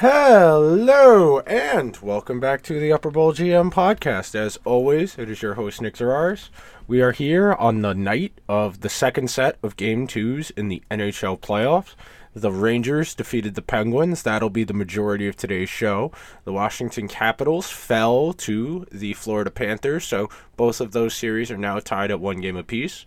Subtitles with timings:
[0.00, 4.36] Hello and welcome back to the Upper Bowl GM podcast.
[4.36, 6.50] As always, it is your host Nick Zararis.
[6.86, 10.84] We are here on the night of the second set of game twos in the
[10.88, 11.96] NHL playoffs.
[12.32, 14.22] The Rangers defeated the Penguins.
[14.22, 16.12] That'll be the majority of today's show.
[16.44, 21.80] The Washington Capitals fell to the Florida Panthers, so both of those series are now
[21.80, 23.04] tied at one game apiece.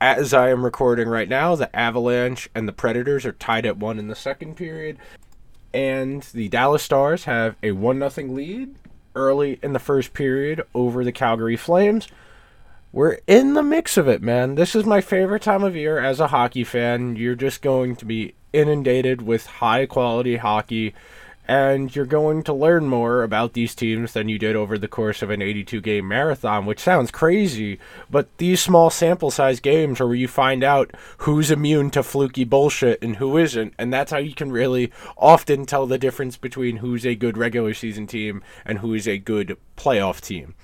[0.00, 4.00] As I am recording right now, the Avalanche and the Predators are tied at one
[4.00, 4.98] in the second period,
[5.74, 8.74] and the Dallas Stars have a 1 0 lead
[9.14, 12.08] early in the first period over the Calgary Flames.
[12.92, 14.54] We're in the mix of it, man.
[14.54, 17.16] This is my favorite time of year as a hockey fan.
[17.16, 20.94] You're just going to be inundated with high quality hockey
[21.48, 25.22] and you're going to learn more about these teams than you did over the course
[25.22, 27.78] of an 82 game marathon, which sounds crazy,
[28.08, 32.44] but these small sample size games are where you find out who's immune to fluky
[32.44, 36.76] bullshit and who isn't, and that's how you can really often tell the difference between
[36.76, 40.54] who's a good regular season team and who is a good playoff team.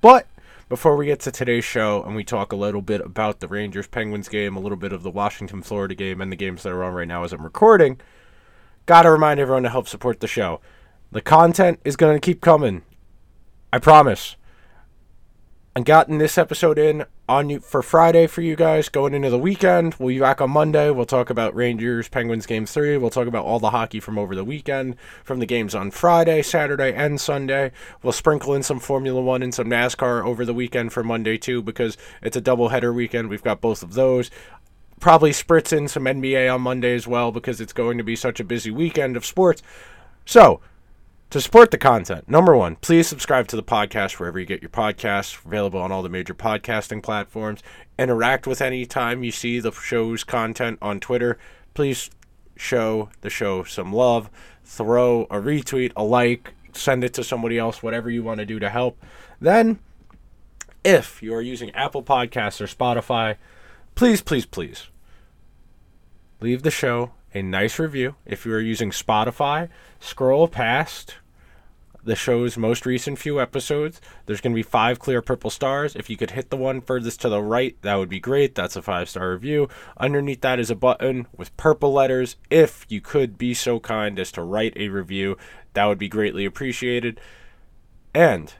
[0.00, 0.26] But
[0.68, 3.86] before we get to today's show and we talk a little bit about the Rangers
[3.86, 6.84] Penguins game, a little bit of the Washington Florida game, and the games that are
[6.84, 7.98] on right now as I'm recording,
[8.88, 10.62] gotta remind everyone to help support the show.
[11.12, 12.82] The content is gonna keep coming.
[13.70, 14.36] I promise.
[15.76, 19.38] I'm gotten this episode in on you for Friday for you guys going into the
[19.38, 19.94] weekend.
[19.98, 20.90] We'll be back on Monday.
[20.90, 22.96] We'll talk about Rangers Penguins game three.
[22.96, 26.40] We'll talk about all the hockey from over the weekend, from the games on Friday,
[26.40, 27.72] Saturday, and Sunday.
[28.02, 31.60] We'll sprinkle in some Formula One and some NASCAR over the weekend for Monday too,
[31.62, 33.28] because it's a double header weekend.
[33.28, 34.30] We've got both of those
[35.00, 38.40] probably spritz in some NBA on Monday as well because it's going to be such
[38.40, 39.62] a busy weekend of sports.
[40.24, 40.60] So,
[41.30, 44.70] to support the content, number one, please subscribe to the podcast wherever you get your
[44.70, 47.62] podcasts, available on all the major podcasting platforms.
[47.98, 51.38] Interact with any time you see the show's content on Twitter.
[51.74, 52.10] Please
[52.56, 54.30] show the show some love.
[54.64, 58.58] Throw a retweet, a like, send it to somebody else, whatever you want to do
[58.58, 58.98] to help.
[59.40, 59.80] Then,
[60.84, 63.36] if you are using Apple Podcasts or Spotify,
[63.98, 64.86] please, please, please
[66.40, 68.14] leave the show a nice review.
[68.24, 71.16] If you are using Spotify, scroll past
[72.04, 74.00] the show's most recent few episodes.
[74.24, 75.96] There's going to be five clear purple stars.
[75.96, 78.54] If you could hit the one furthest to the right, that would be great.
[78.54, 79.68] That's a five star review.
[79.96, 82.36] Underneath that is a button with purple letters.
[82.50, 85.36] If you could be so kind as to write a review,
[85.72, 87.20] that would be greatly appreciated.
[88.14, 88.54] And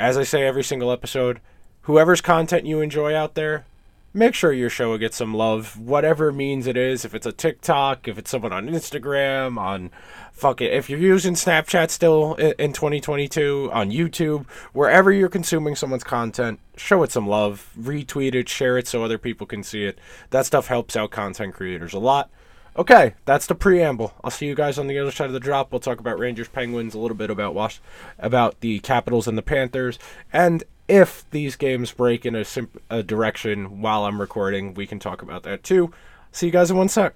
[0.00, 1.40] as I say every single episode,
[1.82, 3.66] whoever's content you enjoy out there,
[4.12, 7.04] make sure your show gets some love, whatever means it is.
[7.04, 9.90] If it's a TikTok, if it's someone on Instagram, on
[10.32, 10.72] fuck it.
[10.72, 17.02] If you're using Snapchat still in 2022, on YouTube, wherever you're consuming someone's content, show
[17.02, 19.98] it some love, retweet it, share it so other people can see it.
[20.30, 22.30] That stuff helps out content creators a lot.
[22.76, 24.14] Okay, that's the preamble.
[24.22, 25.72] I'll see you guys on the other side of the drop.
[25.72, 27.80] We'll talk about Rangers, Penguins, a little bit about Wash,
[28.18, 29.98] about the Capitals and the Panthers,
[30.32, 32.44] and if these games break in a,
[32.90, 35.92] a direction while I'm recording, we can talk about that too.
[36.32, 37.14] See you guys in one sec.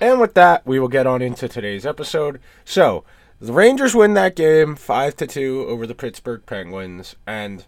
[0.00, 2.38] And with that, we will get on into today's episode.
[2.64, 3.04] So,
[3.40, 7.64] the Rangers win that game 5 to 2 over the Pittsburgh Penguins and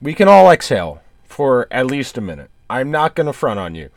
[0.00, 2.50] we can all exhale for at least a minute.
[2.68, 3.90] I'm not going to front on you.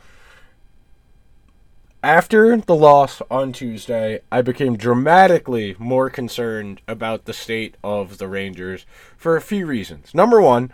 [2.02, 8.28] After the loss on Tuesday, I became dramatically more concerned about the state of the
[8.28, 8.86] Rangers
[9.16, 10.14] for a few reasons.
[10.14, 10.72] Number one,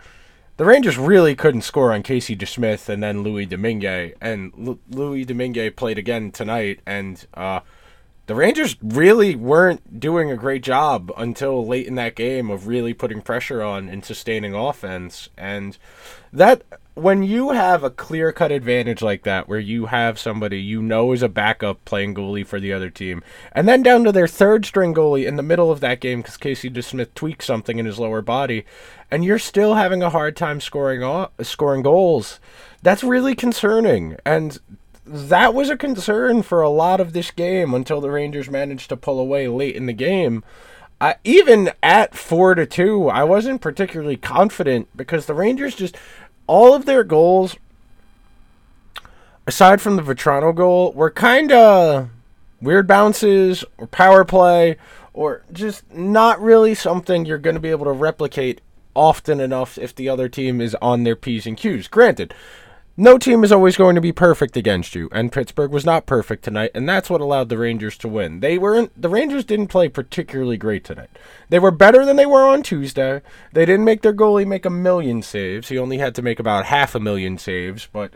[0.57, 5.25] the Rangers really couldn't score on Casey DeSmith and then Louis Domingue, and L- Louis
[5.25, 7.61] Domingue played again tonight, and uh,
[8.27, 12.93] the Rangers really weren't doing a great job until late in that game of really
[12.93, 15.77] putting pressure on and sustaining offense, and
[16.31, 16.61] that
[16.95, 21.11] when you have a clear cut advantage like that, where you have somebody you know
[21.11, 24.65] is a backup playing goalie for the other team, and then down to their third
[24.65, 27.99] string goalie in the middle of that game because Casey DeSmith tweaked something in his
[27.99, 28.65] lower body,
[29.11, 32.39] and you're still having a hard time scoring off, scoring goals,
[32.81, 34.15] that's really concerning.
[34.25, 34.57] And
[35.05, 38.97] that was a concern for a lot of this game until the Rangers managed to
[38.97, 40.43] pull away late in the game.
[41.01, 45.97] I, even at four to two, I wasn't particularly confident because the Rangers just
[46.47, 47.55] all of their goals,
[49.47, 52.09] aside from the Vatrano goal, were kind of
[52.61, 54.77] weird bounces or power play
[55.13, 58.61] or just not really something you're going to be able to replicate
[58.95, 61.87] often enough if the other team is on their P's and Q's.
[61.87, 62.33] Granted,
[62.97, 66.43] no team is always going to be perfect against you, and Pittsburgh was not perfect
[66.43, 68.39] tonight, and that's what allowed the Rangers to win.
[68.39, 71.09] They weren't the Rangers didn't play particularly great tonight.
[71.49, 73.21] They were better than they were on Tuesday.
[73.51, 75.69] They didn't make their goalie make a million saves.
[75.69, 78.13] He only had to make about half a million saves, but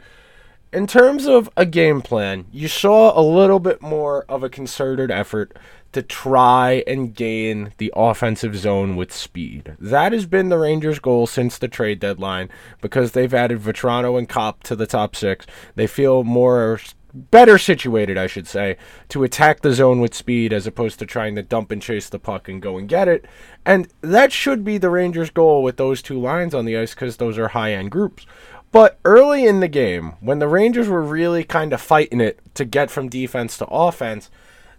[0.71, 5.09] in terms of a game plan, you saw a little bit more of a concerted
[5.09, 5.57] effort
[5.91, 9.75] to try and gain the offensive zone with speed.
[9.79, 12.49] That has been the Rangers' goal since the trade deadline
[12.81, 15.47] because they've added Vatrano and Copp to the top six.
[15.75, 16.79] They feel more
[17.11, 18.77] better situated, I should say,
[19.09, 22.19] to attack the zone with speed as opposed to trying to dump and chase the
[22.19, 23.25] puck and go and get it.
[23.65, 27.17] And that should be the Rangers' goal with those two lines on the ice because
[27.17, 28.27] those are high end groups.
[28.71, 32.65] But early in the game, when the Rangers were really kind of fighting it to
[32.65, 34.29] get from defense to offense,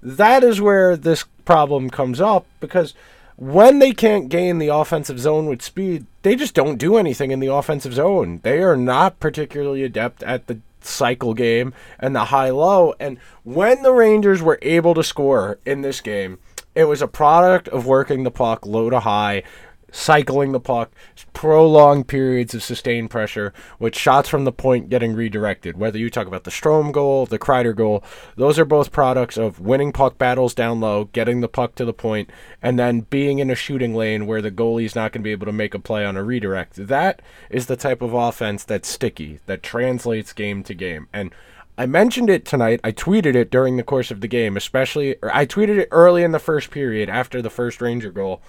[0.03, 2.95] that is where this problem comes up because
[3.37, 7.41] when they can't gain the offensive zone with speed, they just don't do anything in
[7.41, 8.41] the offensive zone.
[8.43, 12.95] They are not particularly adept at the cycle game and the high low.
[13.01, 16.39] And when the Rangers were able to score in this game,
[16.75, 19.43] it was a product of working the puck low to high,
[19.93, 20.91] cycling the puck,
[21.33, 25.77] prolonged periods of sustained pressure, with shots from the point getting redirected.
[25.77, 28.05] Whether you talk about the Strome goal, the Kreider goal,
[28.37, 31.93] those are both products of winning puck battles down low, getting the puck to the
[31.93, 32.31] point,
[32.63, 35.47] and then being in a shooting lane where the goalie's not going to be able
[35.47, 36.75] to make a play on a redirect.
[36.77, 41.09] That is the type of offense that's sticky, that translates game to game.
[41.13, 41.35] And
[41.79, 42.81] I mentioned it tonight.
[42.85, 46.33] I tweeted it during the course of the game, especially, I tweeted it early in
[46.33, 48.43] the first period after the first Ranger goal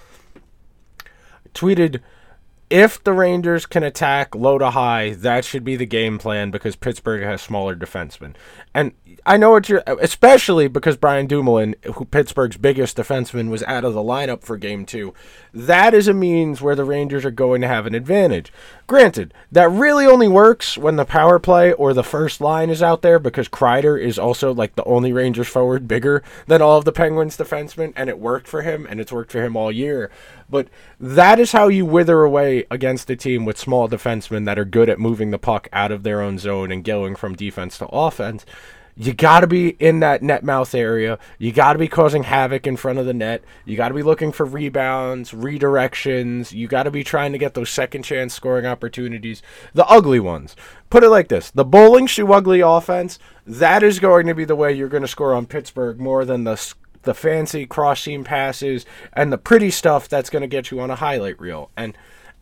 [1.53, 2.01] tweeted
[2.71, 6.77] if the Rangers can attack low to high, that should be the game plan because
[6.77, 8.33] Pittsburgh has smaller defensemen.
[8.73, 8.93] And
[9.25, 13.93] I know what you're, especially because Brian Dumoulin, who Pittsburgh's biggest defenseman, was out of
[13.93, 15.13] the lineup for game two.
[15.53, 18.53] That is a means where the Rangers are going to have an advantage.
[18.87, 23.01] Granted, that really only works when the power play or the first line is out
[23.01, 26.93] there because Kreider is also like the only Rangers forward bigger than all of the
[26.93, 30.09] Penguins defensemen, and it worked for him, and it's worked for him all year.
[30.51, 30.67] But
[30.99, 34.89] that is how you wither away against a team with small defensemen that are good
[34.89, 38.45] at moving the puck out of their own zone and going from defense to offense
[38.95, 41.17] you got to be in that net mouth area.
[41.39, 43.43] You got to be causing havoc in front of the net.
[43.65, 46.51] You got to be looking for rebounds, redirections.
[46.51, 49.41] You got to be trying to get those second chance scoring opportunities,
[49.73, 50.55] the ugly ones.
[50.89, 54.55] Put it like this the bowling shoe ugly offense, that is going to be the
[54.55, 56.55] way you're going to score on Pittsburgh more than the
[57.03, 60.91] the fancy cross seam passes and the pretty stuff that's going to get you on
[60.91, 61.69] a highlight reel.
[61.75, 61.97] And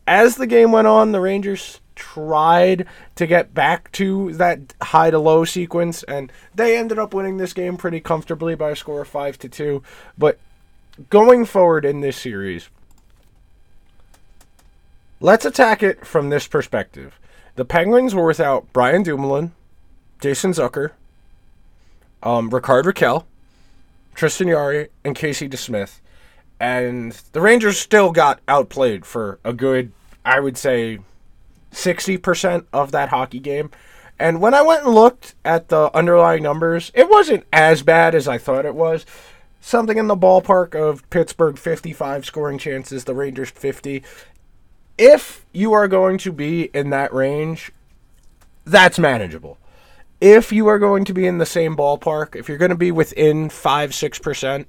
[0.06, 5.18] as the game went on, the Rangers tried to get back to that high to
[5.18, 9.08] low sequence, and they ended up winning this game pretty comfortably by a score of
[9.08, 9.82] five to two.
[10.16, 10.38] But
[11.10, 12.70] going forward in this series,
[15.20, 17.18] let's attack it from this perspective.
[17.56, 19.52] The Penguins were without Brian Dumoulin,
[20.20, 20.92] Jason Zucker,
[22.22, 23.24] um, Rickard Rakell,
[24.14, 26.00] Tristan Jarry, and Casey DeSmith.
[26.58, 29.92] And the Rangers still got outplayed for a good,
[30.24, 30.98] I would say,
[31.72, 33.70] 60% of that hockey game.
[34.18, 38.28] And when I went and looked at the underlying numbers, it wasn't as bad as
[38.28, 39.06] I thought it was.
[39.62, 44.02] Something in the ballpark of Pittsburgh 55 scoring chances, the Rangers 50.
[44.98, 47.72] If you are going to be in that range,
[48.64, 49.56] that's manageable.
[50.20, 52.92] If you are going to be in the same ballpark, if you're going to be
[52.92, 54.66] within 5 6%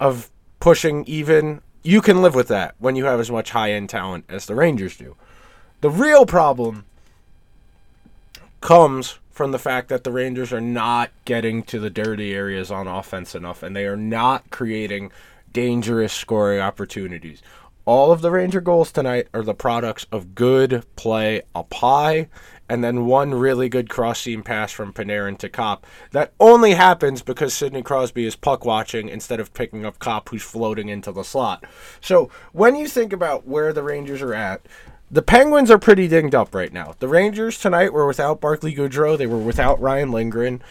[0.00, 0.30] of
[0.60, 4.24] pushing even, you can live with that when you have as much high end talent
[4.28, 5.16] as the Rangers do.
[5.80, 6.86] The real problem
[8.60, 12.86] comes from the fact that the Rangers are not getting to the dirty areas on
[12.86, 15.10] offense enough and they are not creating
[15.52, 17.42] dangerous scoring opportunities.
[17.84, 22.28] All of the Ranger goals tonight are the products of good play up high
[22.68, 25.86] and then one really good cross seam pass from Panarin to Copp.
[26.12, 30.42] That only happens because Sidney Crosby is puck watching instead of picking up Copp who's
[30.42, 31.64] floating into the slot.
[32.00, 34.66] So when you think about where the Rangers are at,
[35.10, 36.94] the Penguins are pretty dinged up right now.
[36.98, 39.16] The Rangers tonight were without Barclay Goodrow.
[39.16, 40.62] They were without Ryan Lindgren.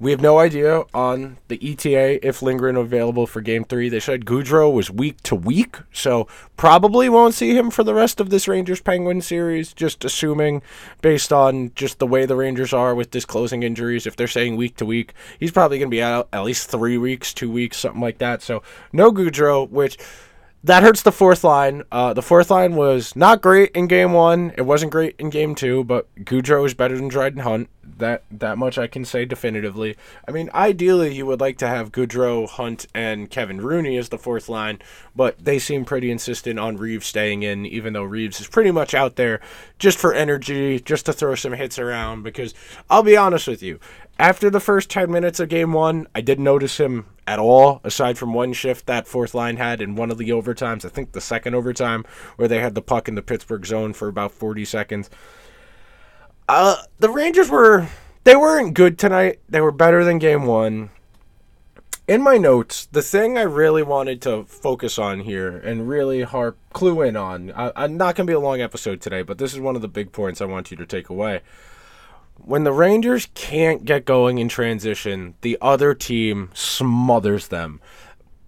[0.00, 3.88] We have no idea on the ETA if Lindgren available for Game Three.
[3.88, 8.20] They said Goodrow was week to week, so probably won't see him for the rest
[8.20, 9.72] of this Rangers Penguins series.
[9.72, 10.62] Just assuming,
[11.02, 14.76] based on just the way the Rangers are with disclosing injuries, if they're saying week
[14.76, 18.00] to week, he's probably going to be out at least three weeks, two weeks, something
[18.00, 18.40] like that.
[18.40, 18.62] So
[18.92, 19.98] no Goodrow, which
[20.64, 21.84] that hurts the fourth line.
[21.92, 24.52] Uh, the fourth line was not great in game one.
[24.56, 27.68] It wasn't great in game two, but Goodrow is better than Dryden Hunt.
[27.98, 29.96] That that much I can say definitively.
[30.26, 34.18] I mean, ideally, you would like to have Goodrow, Hunt, and Kevin Rooney as the
[34.18, 34.80] fourth line,
[35.16, 38.94] but they seem pretty insistent on Reeves staying in, even though Reeves is pretty much
[38.94, 39.40] out there
[39.78, 42.22] just for energy, just to throw some hits around.
[42.22, 42.52] Because
[42.90, 43.80] I'll be honest with you,
[44.18, 48.16] after the first 10 minutes of game one, I didn't notice him at all, aside
[48.16, 50.86] from one shift that fourth line had in one of the overtimes.
[50.86, 52.06] I think the second overtime,
[52.36, 55.10] where they had the puck in the Pittsburgh zone for about 40 seconds.
[56.48, 57.86] Uh, the Rangers were.
[58.24, 59.40] They weren't good tonight.
[59.46, 60.88] They were better than game one.
[62.06, 66.56] In my notes, the thing I really wanted to focus on here and really harp,
[66.72, 69.60] clue in on, I, I'm not to be a long episode today, but this is
[69.60, 71.42] one of the big points I want you to take away
[72.48, 77.78] when the Rangers can't get going in transition, the other team smothers them.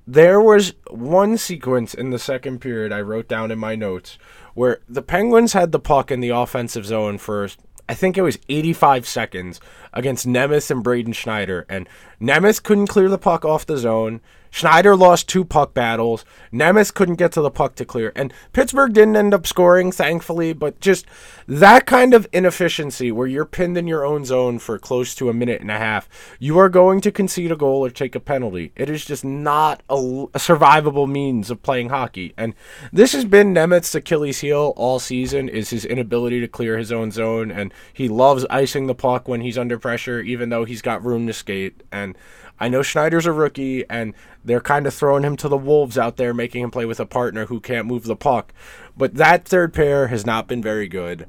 [0.07, 4.17] There was one sequence in the second period I wrote down in my notes
[4.55, 7.51] where the Penguins had the puck in the offensive zone for
[7.91, 9.61] I think it was 85 seconds
[9.93, 11.87] against Nemeth and Braden Schneider and
[12.23, 14.23] Nemeth couldn't clear the puck off the zone.
[14.51, 16.25] Schneider lost two puck battles.
[16.53, 18.13] Nemeth couldn't get to the puck to clear.
[18.17, 21.07] And Pittsburgh didn't end up scoring, thankfully, but just
[21.47, 25.35] that kind of inefficiency where you're pinned in your own zone for close to a
[25.35, 28.73] minute and a half, you are going to concede a goal or take a penalty.
[28.77, 32.35] It is just not a, a survivable means of playing hockey.
[32.37, 32.55] And
[32.93, 37.11] this has been Nemeth's Achilles heel all season is his inability to clear his own
[37.11, 37.51] zone.
[37.51, 41.27] And he loves icing the puck when he's under pressure, even though he's got room
[41.27, 41.83] to skate.
[41.93, 42.17] And
[42.61, 44.15] I know Schneider's a rookie, and
[44.45, 47.07] they're kind of throwing him to the wolves out there, making him play with a
[47.07, 48.53] partner who can't move the puck.
[48.97, 51.27] But that third pair has not been very good.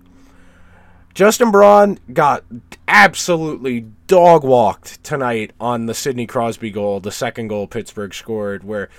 [1.13, 2.43] Justin Braun got
[2.87, 8.89] absolutely dog walked tonight on the Sidney Crosby goal, the second goal Pittsburgh scored, where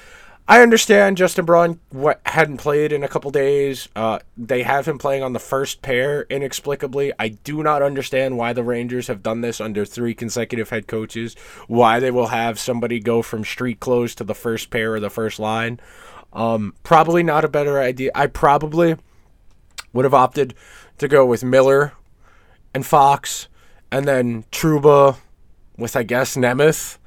[0.52, 3.88] I understand Justin Braun what hadn't played in a couple days.
[3.96, 7.10] Uh, they have him playing on the first pair inexplicably.
[7.18, 11.36] I do not understand why the Rangers have done this under three consecutive head coaches.
[11.68, 15.08] Why they will have somebody go from street clothes to the first pair or the
[15.08, 15.80] first line.
[16.34, 18.10] Um, probably not a better idea.
[18.14, 18.96] I probably
[19.94, 20.54] would have opted
[20.98, 21.94] to go with Miller
[22.74, 23.48] and Fox,
[23.90, 25.16] and then Trouba
[25.78, 26.98] with I guess Nemeth,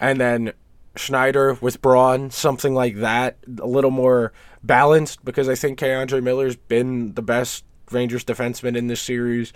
[0.00, 0.52] and then
[0.98, 6.56] Schneider with Braun, something like that, a little more balanced because I think K'Andre Miller's
[6.56, 9.52] been the best Rangers defenseman in this series.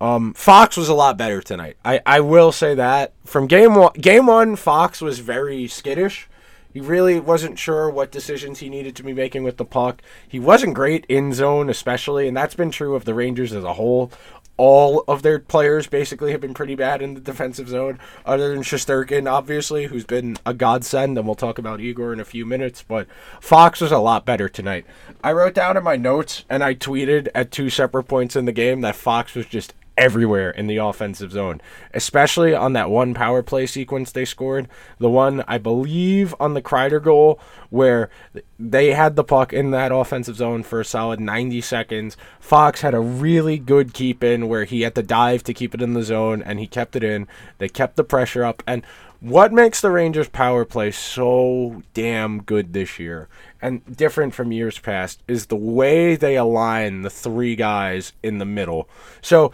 [0.00, 1.76] Um, Fox was a lot better tonight.
[1.84, 3.92] I, I will say that from game one.
[3.94, 6.28] Game one, Fox was very skittish.
[6.72, 10.02] He really wasn't sure what decisions he needed to be making with the puck.
[10.28, 13.72] He wasn't great in zone, especially, and that's been true of the Rangers as a
[13.72, 14.12] whole
[14.56, 18.62] all of their players basically have been pretty bad in the defensive zone, other than
[18.62, 22.84] Shesterkin, obviously, who's been a godsend, and we'll talk about Igor in a few minutes.
[22.86, 23.06] But
[23.40, 24.86] Fox was a lot better tonight.
[25.22, 28.52] I wrote down in my notes and I tweeted at two separate points in the
[28.52, 31.60] game that Fox was just everywhere in the offensive zone,
[31.94, 34.68] especially on that one power play sequence they scored.
[34.98, 38.10] The one, I believe, on the Kreider goal, where
[38.58, 42.16] they had the puck in that offensive zone for a solid 90 seconds.
[42.40, 45.82] Fox had a really good keep in where he had to dive to keep it
[45.82, 47.26] in the zone, and he kept it in.
[47.58, 48.62] They kept the pressure up.
[48.66, 48.84] And
[49.20, 53.28] what makes the Rangers power play so damn good this year
[53.62, 58.44] and different from years past is the way they align the three guys in the
[58.44, 58.88] middle.
[59.22, 59.52] So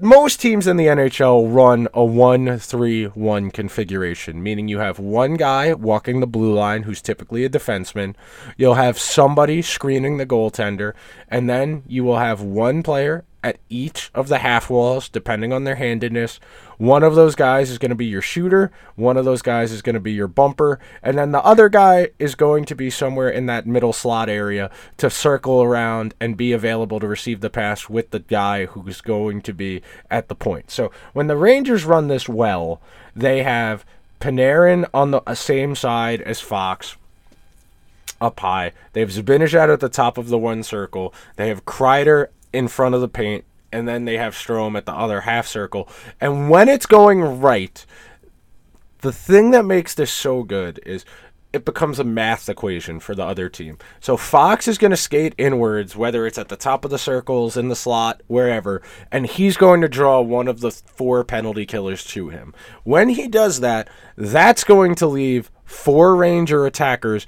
[0.00, 5.34] most teams in the NHL run a 1 3 1 configuration, meaning you have one
[5.34, 8.16] guy walking the blue line who's typically a defenseman.
[8.56, 10.94] You'll have somebody screening the goaltender,
[11.28, 15.64] and then you will have one player at each of the half walls, depending on
[15.64, 16.40] their handedness.
[16.78, 19.82] One of those guys is going to be your shooter, one of those guys is
[19.82, 23.28] going to be your bumper, and then the other guy is going to be somewhere
[23.28, 27.88] in that middle slot area to circle around and be available to receive the pass
[27.88, 30.70] with the guy who's going to be at the point.
[30.70, 32.80] So when the Rangers run this well,
[33.14, 33.84] they have
[34.20, 36.96] Panarin on the uh, same side as Fox
[38.22, 38.72] up high.
[38.94, 41.12] They have Zibanejad at the top of the one circle.
[41.36, 44.92] They have Kreider in front of the paint, and then they have Strome at the
[44.92, 45.88] other half circle.
[46.20, 47.84] And when it's going right,
[49.00, 51.04] the thing that makes this so good is
[51.52, 53.78] it becomes a math equation for the other team.
[54.00, 57.56] So Fox is going to skate inwards, whether it's at the top of the circles,
[57.56, 58.82] in the slot, wherever,
[59.12, 62.54] and he's going to draw one of the four penalty killers to him.
[62.82, 67.26] When he does that, that's going to leave four Ranger attackers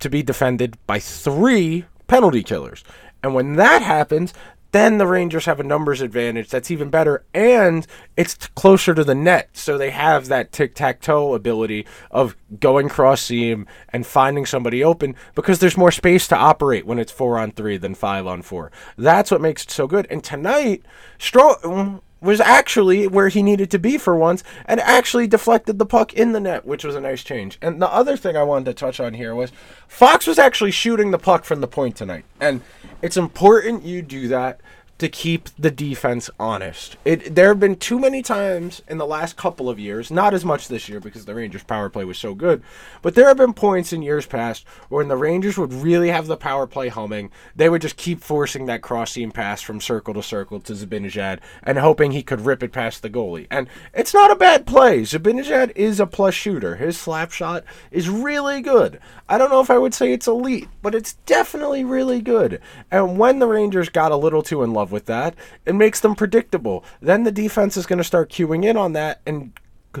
[0.00, 2.84] to be defended by three penalty killers.
[3.22, 4.32] And when that happens,
[4.72, 9.14] then the Rangers have a numbers advantage that's even better, and it's closer to the
[9.14, 14.46] net, so they have that tic tac toe ability of going cross seam and finding
[14.46, 18.26] somebody open because there's more space to operate when it's four on three than five
[18.26, 18.70] on four.
[18.96, 20.06] That's what makes it so good.
[20.10, 20.82] And tonight,
[21.18, 25.86] Strome mm, was actually where he needed to be for once and actually deflected the
[25.86, 27.58] puck in the net, which was a nice change.
[27.60, 29.52] And the other thing I wanted to touch on here was
[29.86, 32.24] Fox was actually shooting the puck from the point tonight.
[32.40, 32.62] And
[33.02, 34.60] it's important you do that
[34.98, 36.96] to keep the defense honest.
[37.04, 40.44] It there have been too many times in the last couple of years, not as
[40.44, 42.62] much this year because the Rangers power play was so good,
[43.02, 46.36] but there have been points in years past when the Rangers would really have the
[46.36, 47.30] power play humming.
[47.54, 51.40] They would just keep forcing that cross seam pass from circle to circle to Zibanejad
[51.62, 53.46] and hoping he could rip it past the goalie.
[53.50, 55.02] And it's not a bad play.
[55.02, 56.76] Zibanejad is a plus shooter.
[56.76, 58.98] His slap shot is really good.
[59.28, 62.60] I don't know if I would say it's elite, but it's definitely really good.
[62.90, 65.34] And when the Rangers got a little too in love with that.
[65.64, 66.84] It makes them predictable.
[67.00, 69.52] Then the defense is going to start queuing in on that and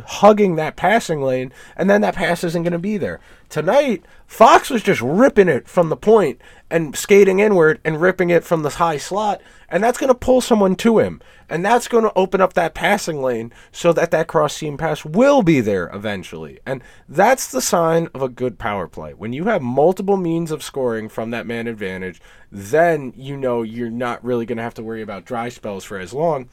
[0.04, 3.20] hugging that passing lane, and then that pass isn't going to be there.
[3.48, 8.44] Tonight, Fox was just ripping it from the point and skating inward and ripping it
[8.44, 11.20] from the high slot, and that's going to pull someone to him.
[11.48, 15.04] And that's going to open up that passing lane so that that cross seam pass
[15.04, 16.58] will be there eventually.
[16.66, 19.14] And that's the sign of a good power play.
[19.14, 23.90] When you have multiple means of scoring from that man advantage, then you know you're
[23.90, 26.48] not really going to have to worry about dry spells for as long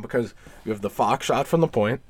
[0.00, 0.32] because
[0.64, 2.00] you have the Fox shot from the point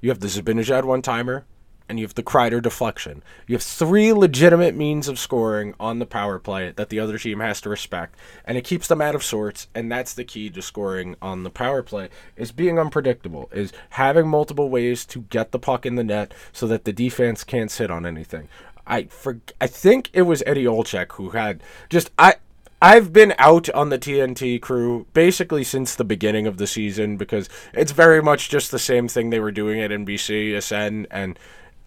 [0.00, 1.44] you have the Zibanejad one timer,
[1.88, 3.22] and you have the Kreider deflection.
[3.46, 7.40] You have three legitimate means of scoring on the power play that the other team
[7.40, 9.68] has to respect, and it keeps them out of sorts.
[9.74, 14.28] And that's the key to scoring on the power play: is being unpredictable, is having
[14.28, 17.90] multiple ways to get the puck in the net so that the defense can't sit
[17.90, 18.48] on anything.
[18.86, 22.36] I for I think it was Eddie Olczyk who had just I
[22.80, 27.48] I've been out on the TNT crew basically since the beginning of the season because
[27.72, 31.38] it's very much just the same thing they were doing at NBCSN, and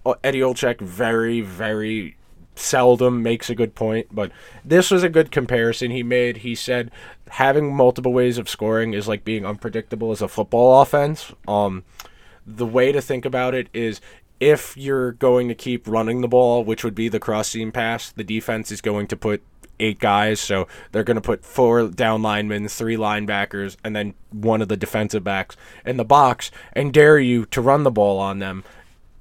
[0.06, 2.18] uh, Eddie Olczyk very, very
[2.56, 4.32] seldom makes a good point, but
[4.66, 6.38] this was a good comparison he made.
[6.38, 6.92] He said
[7.30, 11.32] having multiple ways of scoring is like being unpredictable as a football offense.
[11.48, 11.86] Um,
[12.46, 14.02] the way to think about it is
[14.42, 18.12] if you're going to keep running the ball, which would be the cross seam pass,
[18.12, 19.42] the defense is going to put
[19.82, 24.62] eight guys, so they're going to put four down linemen, three linebackers, and then one
[24.62, 28.40] of the defensive backs in the box and dare you to run the ball on
[28.40, 28.64] them.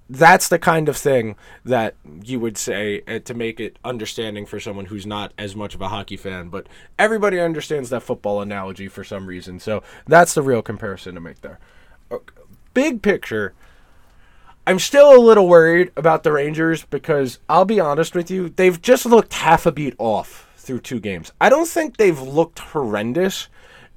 [0.09, 4.59] That's the kind of thing that you would say uh, to make it understanding for
[4.59, 6.67] someone who's not as much of a hockey fan, but
[6.99, 9.61] everybody understands that football analogy for some reason.
[9.61, 11.61] So that's the real comparison to make there.
[12.75, 13.55] Big picture,
[14.67, 18.81] I'm still a little worried about the Rangers because I'll be honest with you, they've
[18.81, 21.33] just looked half a beat off through two games.
[21.41, 23.49] I don't think they've looked horrendous.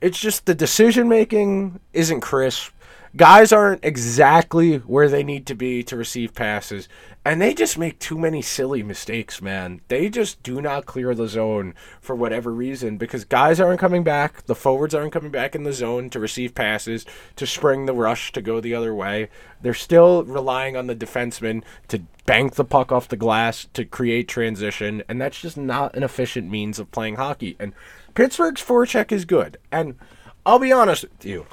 [0.02, 2.72] It's just the decision making isn't crisp.
[3.16, 6.90] Guys aren't exactly where they need to be to receive passes,
[7.24, 9.82] and they just make too many silly mistakes, man.
[9.88, 14.48] They just do not clear the zone for whatever reason because guys aren't coming back.
[14.48, 18.32] The forwards aren't coming back in the zone to receive passes, to spring the rush
[18.32, 19.30] to go the other way.
[19.62, 24.28] They're still relying on the defenseman to bank the puck off the glass to create
[24.28, 27.58] transition, and that's just not an efficient means of playing hockey.
[27.60, 27.74] And
[28.16, 29.58] Pittsburgh's forecheck is good.
[29.72, 30.00] And
[30.48, 31.46] I'll be honest with you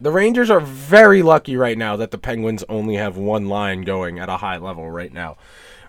[0.00, 4.18] the Rangers are very lucky right now that the Penguins only have one line going
[4.18, 5.36] at a high level right now.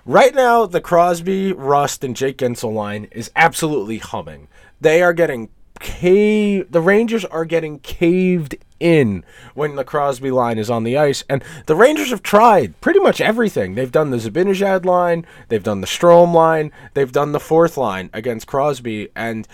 [0.06, 4.48] Right now, the Crosby, Rust, and Jake Guentzel line is absolutely humming.
[4.80, 6.72] They are getting cave.
[6.72, 11.44] The Rangers are getting caved in when the Crosby line is on the ice, and
[11.66, 13.76] the Rangers have tried pretty much everything.
[13.76, 18.10] They've done the Zibanejad line, they've done the Strome line, they've done the fourth line
[18.14, 19.48] against Crosby, and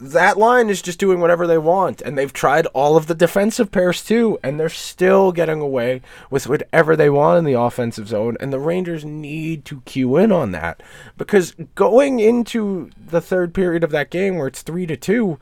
[0.00, 3.72] that line is just doing whatever they want, and they've tried all of the defensive
[3.72, 8.36] pairs too, and they're still getting away with whatever they want in the offensive zone.
[8.40, 10.82] And the Rangers need to cue in on that
[11.16, 15.38] because going into the third period of that game, where it's three to two,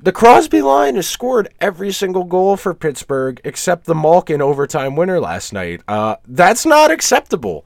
[0.00, 5.20] the Crosby line has scored every single goal for Pittsburgh except the Malkin overtime winner
[5.20, 5.80] last night.
[5.88, 7.64] Uh, that's not acceptable.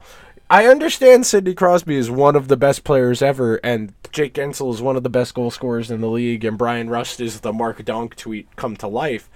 [0.51, 4.81] I understand Sidney Crosby is one of the best players ever, and Jake Guentzel is
[4.81, 7.85] one of the best goal scorers in the league, and Bryan Rust is the Mark
[7.85, 9.29] Donk tweet come to life.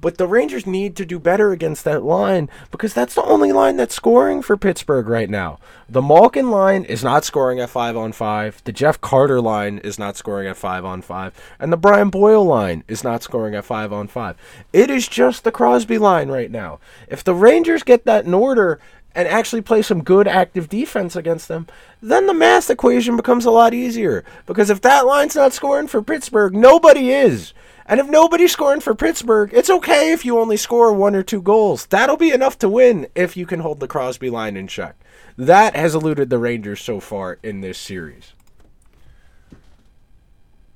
[0.00, 3.76] But the Rangers need to do better against that line because that's the only line
[3.76, 5.60] that's scoring for Pittsburgh right now.
[5.88, 8.64] The Malkin line is not scoring at 5 on 5.
[8.64, 11.54] The Jeff Carter line is not scoring at 5 on 5.
[11.60, 14.36] And the Brian Boyle line is not scoring at 5 on 5.
[14.72, 16.80] It is just the Crosby line right now.
[17.06, 18.80] If the Rangers get that in order,
[19.14, 21.66] and actually play some good active defense against them,
[22.00, 24.24] then the math equation becomes a lot easier.
[24.46, 27.52] Because if that line's not scoring for Pittsburgh, nobody is.
[27.86, 31.42] And if nobody's scoring for Pittsburgh, it's okay if you only score one or two
[31.42, 31.86] goals.
[31.86, 34.96] That'll be enough to win if you can hold the Crosby line in check.
[35.36, 38.34] That has eluded the Rangers so far in this series.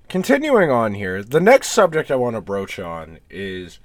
[0.09, 3.79] Continuing on here, the next subject I want to broach on is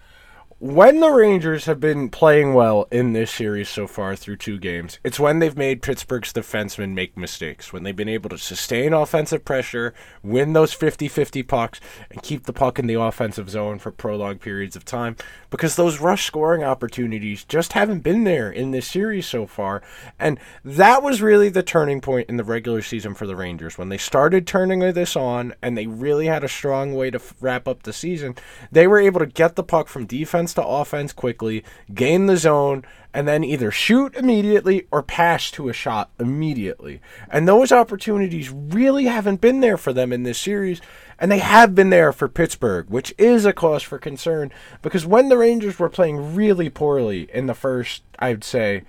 [0.60, 5.00] when the Rangers have been playing well in this series so far through two games,
[5.06, 7.72] it's when they've made Pittsburgh's defensemen make mistakes.
[7.72, 11.80] When they've been able to sustain offensive pressure, win those 50 50 pucks,
[12.12, 15.16] and keep the puck in the offensive zone for prolonged periods of time.
[15.50, 19.82] Because those rush scoring opportunities just haven't been there in this series so far.
[20.20, 23.78] And that was really the turning point in the regular season for the Rangers.
[23.78, 27.68] When they started turning this on and they really had a strong way to wrap
[27.68, 28.36] up the season,
[28.72, 32.86] they were able to get the puck from defense to offense quickly, gain the zone,
[33.14, 37.02] and then either shoot immediately or pass to a shot immediately.
[37.30, 40.80] And those opportunities really haven't been there for them in this series,
[41.20, 44.52] and they have been there for Pittsburgh, which is a cause for concern
[44.82, 48.84] because when the Rangers were playing really poorly in the first, I'd say,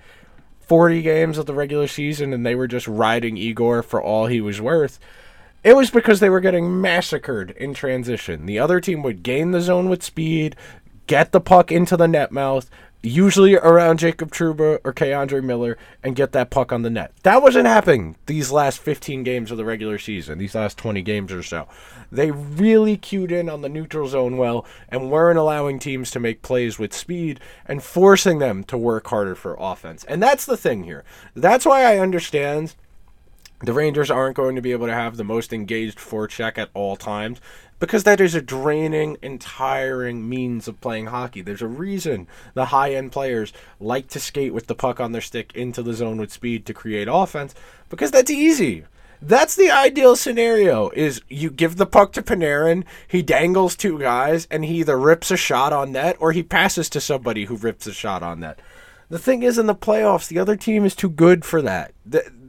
[0.61, 4.39] 40 games of the regular season and they were just riding Igor for all he
[4.39, 4.99] was worth.
[5.63, 8.45] It was because they were getting massacred in transition.
[8.45, 10.55] The other team would gain the zone with speed,
[11.07, 12.69] get the puck into the net mouth,
[13.03, 17.13] usually around Jacob Trouba or K'Andre Miller, and get that puck on the net.
[17.23, 21.31] That wasn't happening these last 15 games of the regular season, these last 20 games
[21.31, 21.67] or so.
[22.11, 26.41] They really cued in on the neutral zone well and weren't allowing teams to make
[26.41, 30.03] plays with speed and forcing them to work harder for offense.
[30.03, 31.03] And that's the thing here.
[31.35, 32.75] That's why I understand
[33.63, 36.95] the Rangers aren't going to be able to have the most engaged forecheck at all
[36.95, 37.39] times
[37.81, 41.41] because that is a draining and tiring means of playing hockey.
[41.41, 45.19] There's a reason the high end players like to skate with the puck on their
[45.19, 47.55] stick into the zone with speed to create offense
[47.89, 48.85] because that's easy.
[49.19, 54.47] That's the ideal scenario is you give the puck to Panarin, he dangles two guys,
[54.51, 57.87] and he either rips a shot on net or he passes to somebody who rips
[57.87, 58.59] a shot on net.
[59.09, 61.93] The thing is, in the playoffs, the other team is too good for that.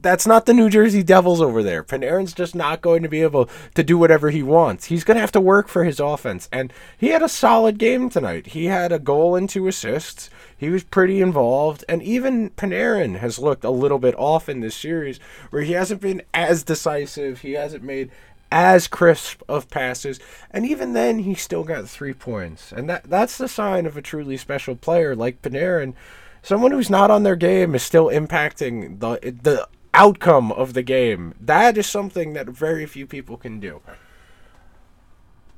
[0.03, 1.85] That's not the New Jersey Devils over there.
[1.85, 4.87] Panarin's just not going to be able to do whatever he wants.
[4.87, 6.49] He's going to have to work for his offense.
[6.53, 8.49] And he had a solid game tonight.
[8.49, 10.29] He had a goal and two assists.
[10.57, 11.85] He was pretty involved.
[11.89, 15.19] And even Panarin has looked a little bit off in this series
[15.51, 17.43] where he hasn't been as decisive.
[17.43, 18.11] He hasn't made
[18.51, 20.19] as crisp of passes.
[20.51, 22.73] And even then, he still got three points.
[22.73, 25.95] And that that's the sign of a truly special player like Panarin
[26.43, 31.35] someone who's not on their game is still impacting the the outcome of the game.
[31.41, 33.81] That is something that very few people can do.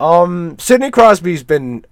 [0.00, 1.84] Um, Sidney Crosby's been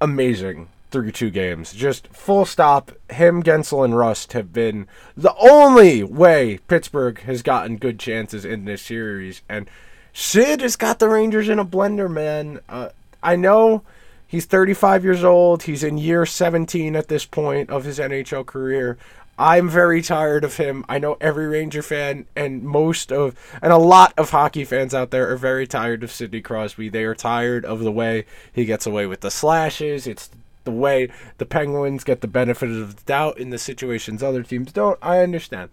[0.00, 1.72] amazing through two games.
[1.72, 2.92] Just full stop.
[3.10, 8.64] Him, Guentzel, and Rust have been the only way Pittsburgh has gotten good chances in
[8.64, 9.42] this series.
[9.48, 9.68] And
[10.12, 12.60] Sid has got the Rangers in a blender, man.
[12.68, 12.90] Uh,
[13.22, 13.82] I know
[14.28, 15.62] He's 35 years old.
[15.62, 18.98] He's in year 17 at this point of his NHL career.
[19.38, 20.84] I'm very tired of him.
[20.88, 25.12] I know every Ranger fan and most of and a lot of hockey fans out
[25.12, 26.88] there are very tired of Sidney Crosby.
[26.88, 30.08] They are tired of the way he gets away with the slashes.
[30.08, 30.28] It's
[30.64, 34.72] the way the Penguins get the benefit of the doubt in the situations other teams
[34.72, 34.98] don't.
[35.00, 35.70] I understand.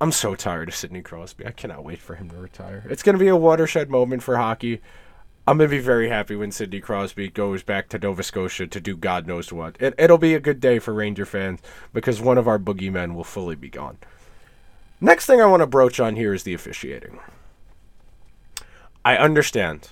[0.00, 1.46] I'm so tired of Sidney Crosby.
[1.46, 2.84] I cannot wait for him to retire.
[2.88, 4.80] It's going to be a watershed moment for hockey.
[5.48, 8.96] I'm gonna be very happy when Sidney Crosby goes back to Nova Scotia to do
[8.96, 9.76] God knows what.
[9.78, 11.60] It, it'll be a good day for Ranger fans
[11.92, 13.98] because one of our boogeymen will fully be gone.
[15.00, 17.20] Next thing I want to broach on here is the officiating.
[19.04, 19.90] I understand.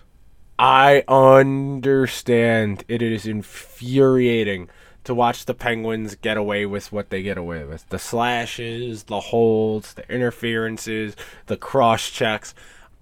[0.59, 4.69] I understand it is infuriating
[5.05, 7.89] to watch the Penguins get away with what they get away with.
[7.91, 11.15] The slashes, the holds, the interferences,
[11.47, 12.55] the cross checks.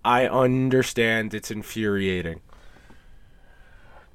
[0.04, 2.40] I understand it's infuriating.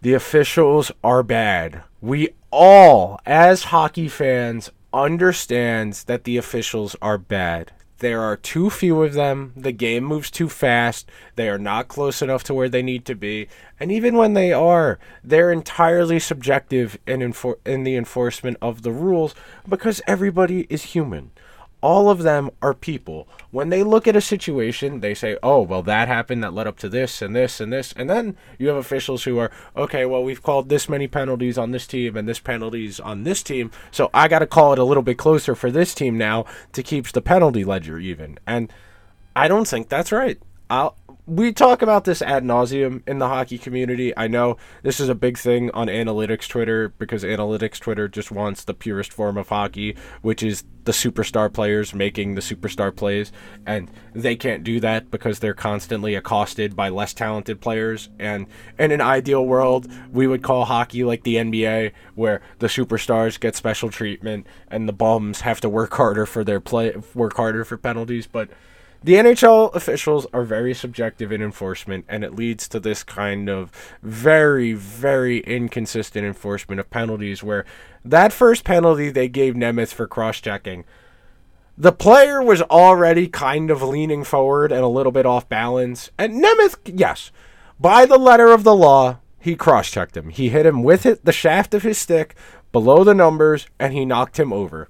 [0.02, 1.84] The officials are bad.
[2.02, 7.72] We all, as hockey fans, understand that the officials are bad.
[8.00, 9.54] There are too few of them.
[9.56, 11.10] The game moves too fast.
[11.36, 13.48] They are not close enough to where they need to be.
[13.80, 18.92] And even when they are, they're entirely subjective in, enfor- in the enforcement of the
[18.92, 19.34] rules
[19.68, 21.32] because everybody is human
[21.88, 23.30] all of them are people.
[23.52, 26.78] When they look at a situation, they say, oh, well, that happened that led up
[26.80, 27.94] to this and this and this.
[27.94, 31.72] And then you have officials who are, okay, well, we've called this many penalties on
[31.72, 33.72] this team and this penalties on this team.
[33.90, 36.84] So I got to call it a little bit closer for this team now to
[36.84, 38.38] keep the penalty ledger even.
[38.46, 38.70] And
[39.34, 40.38] I don't think that's right.
[40.70, 40.98] I'll,
[41.28, 44.18] we talk about this ad nauseum in the hockey community.
[44.18, 48.64] I know this is a big thing on analytics Twitter because analytics Twitter just wants
[48.64, 53.34] the purest form of hockey, which is the superstar players making the superstar plays,
[53.66, 58.08] and they can't do that because they're constantly accosted by less talented players.
[58.18, 58.48] And
[58.80, 63.58] in an ideal world, we would call hockey like the NBA, where the superstars get
[63.58, 67.76] special treatment and the bums have to work harder for their play, work harder for
[67.76, 68.50] penalties, but
[69.08, 73.72] the NHL officials are very subjective in enforcement, and it leads to this kind of
[74.04, 77.42] very, very inconsistent enforcement of penalties.
[77.42, 77.64] Where
[78.04, 80.84] that first penalty they gave Nemeth for cross checking,
[81.78, 86.12] the player was already kind of leaning forward and a little bit off balance.
[86.18, 87.32] And Nemeth, yes,
[87.80, 90.32] by the letter of the law, he cross checked him.
[90.32, 92.36] He hit him with it, the shaft of his stick
[92.74, 94.90] below the numbers, and he knocked him over.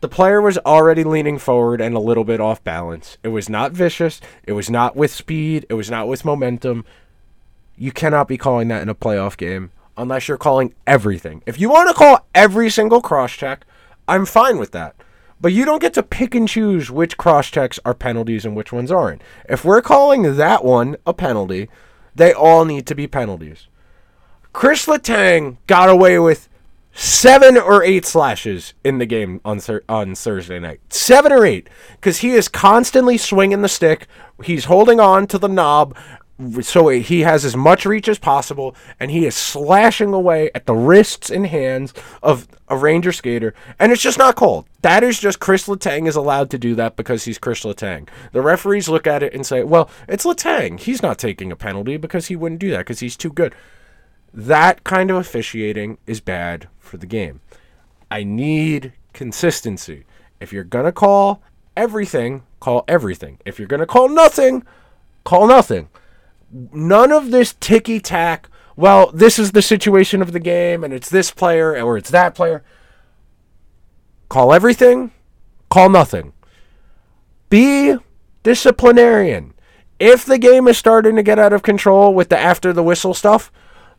[0.00, 3.18] The player was already leaning forward and a little bit off balance.
[3.22, 4.20] It was not vicious.
[4.44, 5.66] It was not with speed.
[5.68, 6.84] It was not with momentum.
[7.76, 11.42] You cannot be calling that in a playoff game unless you're calling everything.
[11.46, 13.66] If you want to call every single cross check,
[14.06, 14.94] I'm fine with that.
[15.40, 18.72] But you don't get to pick and choose which cross checks are penalties and which
[18.72, 19.22] ones aren't.
[19.48, 21.68] If we're calling that one a penalty,
[22.14, 23.68] they all need to be penalties.
[24.52, 26.48] Chris Letang got away with
[26.98, 30.80] seven or eight slashes in the game on on Thursday night.
[30.90, 34.08] Seven or eight, because he is constantly swinging the stick.
[34.42, 35.96] He's holding on to the knob,
[36.60, 40.74] so he has as much reach as possible, and he is slashing away at the
[40.74, 44.66] wrists and hands of a Ranger skater, and it's just not called.
[44.82, 48.08] That is just Chris Letang is allowed to do that because he's Chris Letang.
[48.32, 50.80] The referees look at it and say, "Well, it's Letang.
[50.80, 53.54] He's not taking a penalty because he wouldn't do that because he's too good."
[54.34, 57.40] That kind of officiating is bad for the game.
[58.10, 60.04] I need consistency.
[60.40, 61.42] If you're going to call
[61.76, 63.38] everything, call everything.
[63.44, 64.64] If you're going to call nothing,
[65.24, 65.88] call nothing.
[66.50, 71.10] None of this ticky tack, well, this is the situation of the game and it's
[71.10, 72.64] this player or it's that player.
[74.28, 75.12] Call everything,
[75.70, 76.32] call nothing.
[77.50, 77.96] Be
[78.42, 79.54] disciplinarian.
[79.98, 83.14] If the game is starting to get out of control with the after the whistle
[83.14, 83.50] stuff,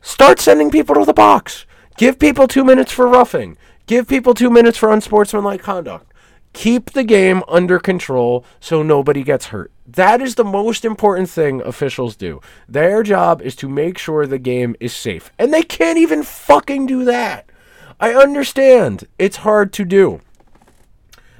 [0.02, 1.66] start sending people to the box.
[2.00, 3.58] Give people two minutes for roughing.
[3.86, 6.14] Give people two minutes for unsportsmanlike conduct.
[6.54, 9.74] Keep the game under control so nobody gets hurt.
[9.86, 12.40] That is the most important thing officials do.
[12.70, 15.34] Their job is to make sure the game is safe.
[15.38, 17.50] And they can't even fucking do that.
[18.00, 20.22] I understand it's hard to do.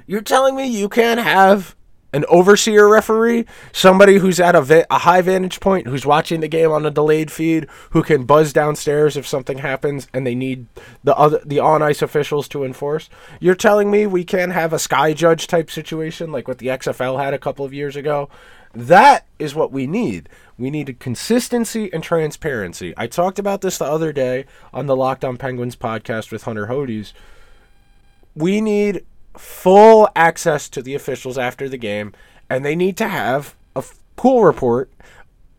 [0.06, 1.74] You're telling me you can't have
[2.12, 6.48] an overseer referee, somebody who's at a, va- a high vantage point, who's watching the
[6.48, 10.66] game on a delayed feed, who can buzz downstairs if something happens and they need
[11.04, 13.08] the other the on ice officials to enforce.
[13.38, 17.22] You're telling me we can't have a sky judge type situation like what the XFL
[17.22, 18.28] had a couple of years ago.
[18.72, 20.28] That is what we need.
[20.56, 22.94] We need consistency and transparency.
[22.96, 26.66] I talked about this the other day on the Locked On Penguins podcast with Hunter
[26.66, 27.12] Hodes.
[28.36, 29.04] We need
[29.40, 32.12] full access to the officials after the game,
[32.48, 33.82] and they need to have a
[34.16, 34.90] pool report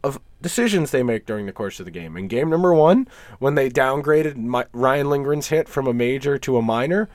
[0.04, 2.15] of decisions they make during the course of the game.
[2.15, 3.08] In game number one,
[3.39, 7.10] when they downgraded My- Ryan Lindgren's hit from a major to a minor,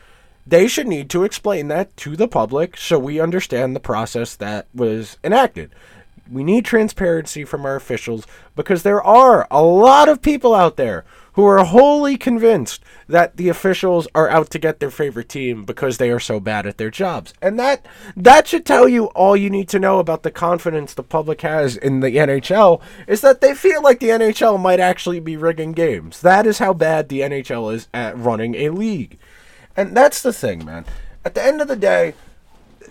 [0.47, 4.67] they should need to explain that to the public so we understand the process that
[4.75, 5.71] was enacted.
[6.31, 8.27] We need transparency from our officials
[8.57, 11.05] because there are a lot of people out there
[11.37, 15.99] who are wholly convinced that the officials are out to get their favorite team because
[15.99, 17.35] they are so bad at their jobs.
[17.43, 17.85] And that
[18.17, 21.77] that should tell you all you need to know about the confidence the public has
[21.77, 26.23] in the NHL is that they feel like the NHL might actually be rigging games.
[26.23, 29.19] That is how bad the NHL is at running a league.
[29.77, 30.87] And that's the thing, man.
[31.23, 32.15] At the end of the day,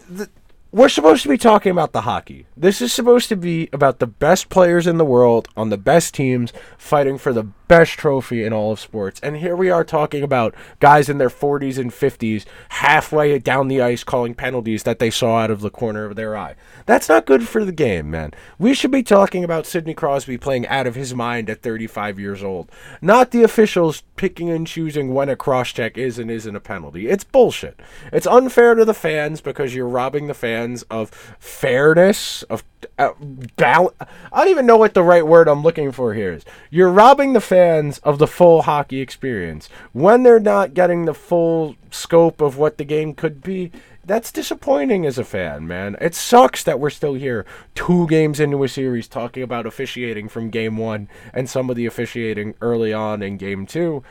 [0.07, 0.29] the,
[0.75, 2.47] we're supposed to be talking about the hockey.
[2.57, 6.13] This is supposed to be about the best players in the world on the best
[6.13, 9.19] teams fighting for the best trophy in all of sports.
[9.21, 13.81] And here we are talking about guys in their 40s and 50s halfway down the
[13.81, 16.55] ice calling penalties that they saw out of the corner of their eye.
[16.85, 18.31] That's not good for the game, man.
[18.59, 22.43] We should be talking about Sidney Crosby playing out of his mind at 35 years
[22.43, 26.59] old, not the officials picking and choosing when a cross check is and isn't a
[26.59, 27.07] penalty.
[27.07, 27.79] It's bullshit.
[28.13, 32.63] It's unfair to the fans because you're robbing the fans of fairness, of
[32.99, 33.11] uh,
[33.55, 33.93] bal-
[34.31, 36.45] I don't even know what the right word I'm looking for here is.
[36.69, 37.54] You're robbing the fans
[38.03, 42.83] of the full hockey experience when they're not getting the full scope of what the
[42.83, 43.71] game could be.
[44.03, 45.95] That's disappointing as a fan, man.
[45.99, 50.51] It sucks that we're still here, two games into a series, talking about officiating from
[50.51, 54.03] game one and some of the officiating early on in game two.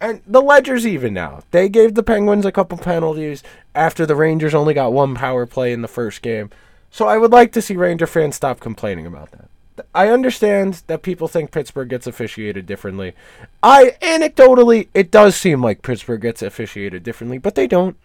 [0.00, 1.42] And the ledger's even now.
[1.50, 3.42] They gave the Penguins a couple penalties
[3.74, 6.50] after the Rangers only got one power play in the first game.
[6.90, 9.48] So I would like to see Ranger fans stop complaining about that.
[9.94, 13.14] I understand that people think Pittsburgh gets officiated differently.
[13.62, 17.96] I anecdotally, it does seem like Pittsburgh gets officiated differently, but they don't.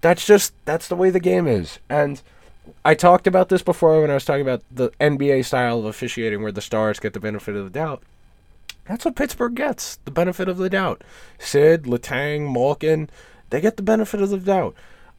[0.00, 1.78] That's just that's the way the game is.
[1.88, 2.20] And
[2.84, 6.42] I talked about this before when I was talking about the NBA style of officiating
[6.42, 8.02] where the stars get the benefit of the doubt.
[8.86, 11.02] That's what Pittsburgh gets, the benefit of the doubt.
[11.38, 13.10] Sid, Letang, Malkin,
[13.50, 14.74] they get the benefit of the doubt.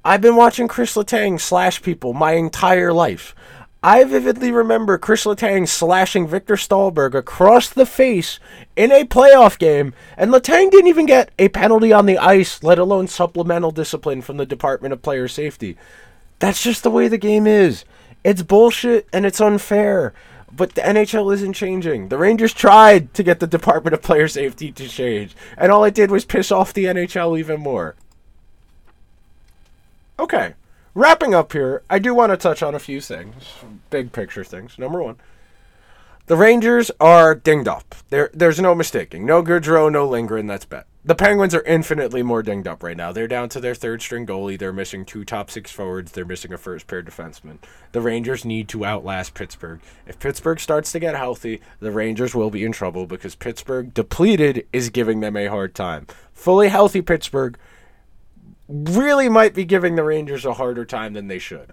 [0.06, 3.36] I've been watching Chris Letang slash people my entire life.
[3.84, 8.40] I vividly remember Chris Letang slashing Viktor Stalberg across the face
[8.76, 12.80] in a playoff game, and Letang didn't even get a penalty on the ice, let
[12.80, 15.78] alone supplemental discipline from the Department of Player Safety.
[16.40, 17.86] That's just the way the game is.
[18.24, 20.14] It's bullshit and it's unfair.
[20.52, 22.10] But the NHL isn't changing.
[22.10, 25.94] The Rangers tried to get the Department of Player Safety to change, and all it
[25.94, 27.96] did was piss off the NHL even more.
[30.20, 30.56] Okay,
[30.98, 33.54] wrapping up here, I do want to touch on a few things,
[33.92, 34.80] big picture things.
[34.80, 35.18] Number one,
[36.26, 37.96] the Rangers are dinged up.
[38.10, 39.26] There, there's no mistaking.
[39.26, 40.48] No Goodrow, no Lindgren.
[40.48, 40.88] That's bet.
[41.06, 43.14] The Penguins are infinitely more dinged up right now.
[43.14, 44.60] They're down to their third string goalie.
[44.60, 46.12] They're missing two top six forwards.
[46.12, 47.60] They're missing a first pair defenseman.
[47.94, 49.80] The Rangers need to outlast Pittsburgh.
[50.06, 54.68] If Pittsburgh starts to get healthy, the Rangers will be in trouble because Pittsburgh, depleted,
[54.74, 56.08] is giving them a hard time.
[56.34, 57.58] Fully healthy Pittsburgh
[58.68, 61.72] really might be giving the Rangers a harder time than they should.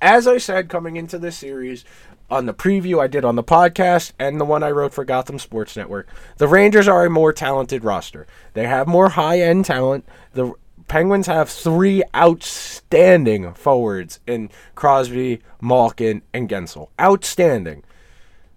[0.00, 1.84] As I said coming into this series,
[2.30, 5.38] on the preview I did on the podcast and the one I wrote for Gotham
[5.38, 8.26] Sports Network, the Rangers are a more talented roster.
[8.52, 10.06] They have more high end talent.
[10.34, 10.52] The
[10.88, 16.88] Penguins have three outstanding forwards in Crosby, Malkin, and Guentzel.
[17.00, 17.82] Outstanding.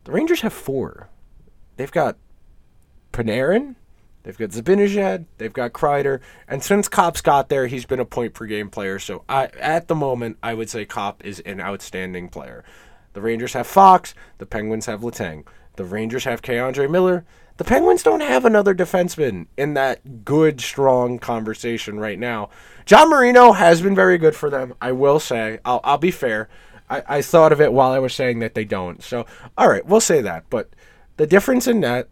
[0.03, 1.09] The Rangers have four.
[1.77, 2.17] They've got
[3.11, 3.75] Panarin,
[4.23, 8.33] They've got Zibanejad, they've got Kreider, and since Copp's got there, he's been a point
[8.33, 8.99] per game player.
[8.99, 12.63] So I, at the moment, I would say Copp is an outstanding player.
[13.13, 15.45] The Rangers have Fox, the Penguins have Letang.
[15.75, 17.25] The Rangers have K'Andre Miller.
[17.57, 22.49] The Penguins don't have another defenseman in that good, strong conversation right now.
[22.85, 25.59] John Marino has been very good for them, I will say.
[25.65, 26.49] I'll, I'll be fair.
[26.89, 29.03] I, I thought of it while I was saying that they don't.
[29.03, 29.25] So,
[29.57, 30.45] all right, we'll say that.
[30.49, 30.69] But
[31.17, 32.07] the difference in that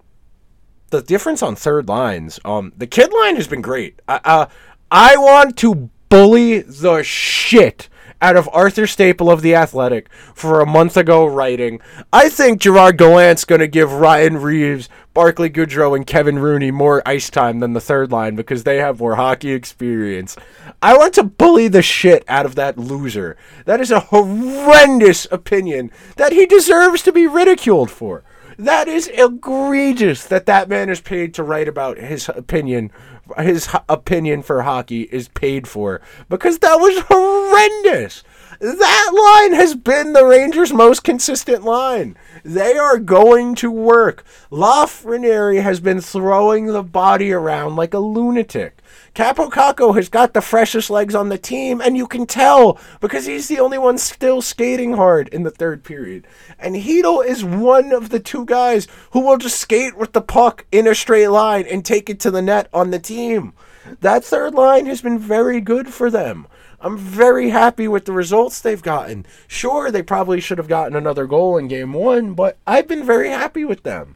[0.89, 3.99] the difference on third lines, um, the kid line has been great.
[4.08, 4.45] I, uh,
[4.91, 7.89] I want to bully the shit
[8.21, 11.80] out of Arthur Staple of The Athletic for a month ago writing,
[12.12, 17.02] I think Gerard Gallant's going to give Ryan Reaves, Barclay Goodrow, and Kevin Rooney more
[17.06, 20.36] ice time than the third line because they have more hockey experience.
[20.82, 23.38] I want to bully the shit out of that loser.
[23.65, 28.23] That is a horrendous opinion that he deserves to be ridiculed for.
[28.59, 32.91] That is egregious that that man is paid to write about his opinion.
[33.37, 38.21] His opinion for hockey is paid for because that was horrendous.
[38.59, 42.17] That line has been the Rangers' most consistent line.
[42.43, 44.25] They are going to work.
[44.51, 48.81] Lafreniere has been throwing the body around like a lunatic.
[49.19, 53.49] Kakko has got the freshest legs on the team, and you can tell because he's
[53.49, 56.25] the only one still skating hard in the third period.
[56.58, 60.65] And Chytil is one of the two guys who will just skate with the puck
[60.71, 63.51] in a straight line and take it to the net on the team.
[63.99, 66.47] That third line has been very good for them.
[66.79, 69.25] I'm very happy with the results they've gotten.
[69.49, 73.27] Sure, they probably should have gotten another goal in game one, but I've been very
[73.27, 74.15] happy with them.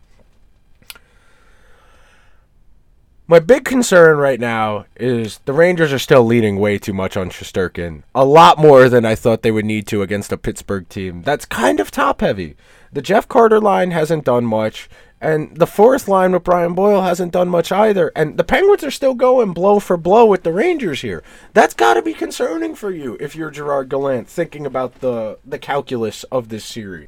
[3.26, 7.30] My big concern right now is the Rangers are still leaning way too much on
[7.30, 8.04] Shesterkin.
[8.14, 11.46] A lot more than I thought they would need to against a Pittsburgh team that's
[11.46, 12.58] kind of top heavy.
[12.92, 14.90] The Jeff Carter line hasn't done much,
[15.22, 18.12] and the fourth line with Brian Boyle hasn't done much either.
[18.14, 21.24] And the Penguins are still going blow for blow with the Rangers here.
[21.54, 25.58] That's got to be concerning for you if you're Gerard Gallant thinking about the the
[25.58, 27.08] calculus of this series.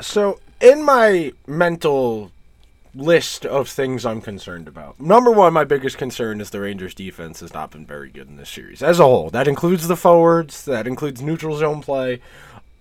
[0.00, 2.30] So, in my mental
[2.94, 5.00] list of things I'm concerned about.
[5.00, 8.36] Number one, my biggest concern is the Rangers defense has not been very good in
[8.36, 9.30] this series as a whole.
[9.30, 12.20] That includes the forwards, that includes neutral zone play.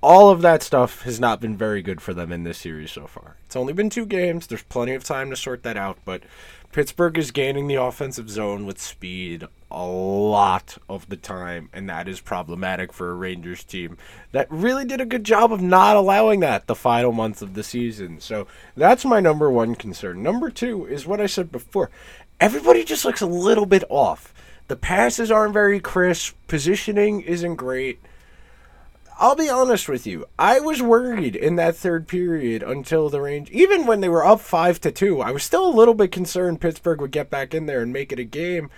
[0.01, 3.05] All of that stuff has not been very good for them in this series so
[3.05, 3.35] far.
[3.45, 4.47] It's only been two games.
[4.47, 6.23] There's plenty of time to sort that out, but
[6.71, 12.07] Pittsburgh is gaining the offensive zone with speed a lot of the time, and that
[12.07, 13.97] is problematic for a Rangers team
[14.31, 17.63] that really did a good job of not allowing that the final month of the
[17.63, 18.19] season.
[18.19, 20.23] So that's my number one concern.
[20.23, 21.89] Number two is what I said before
[22.39, 24.33] everybody just looks a little bit off.
[24.67, 27.99] The passes aren't very crisp, positioning isn't great.
[29.21, 30.27] I'll be honest with you.
[30.37, 34.39] I was worried in that third period until the range, even when they were up
[34.39, 35.21] five to two.
[35.21, 38.13] I was still a little bit concerned Pittsburgh would get back in there and make
[38.13, 38.69] it a game.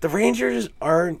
[0.00, 1.20] The Rangers aren't.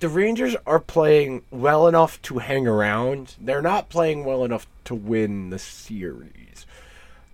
[0.00, 3.36] the Rangers are playing well enough to hang around.
[3.40, 6.66] They're not playing well enough to win the series.